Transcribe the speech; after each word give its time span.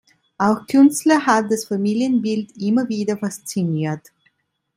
Auch 0.39 0.65
Künstler 0.65 1.23
hat 1.27 1.51
das 1.51 1.65
Familienbild 1.65 2.59
immer 2.59 2.89
wieder 2.89 3.15
fasziniert. 3.19 4.09